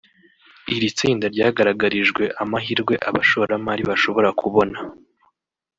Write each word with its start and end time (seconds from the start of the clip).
iri 0.75 0.89
tsinda 0.97 1.25
ryagaragarijwe 1.33 2.23
amahirwe 2.43 2.93
abashoramari 3.09 3.83
bashobora 3.89 4.29
kubona 4.39 4.77